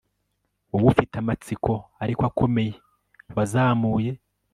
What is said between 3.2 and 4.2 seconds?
wazamuye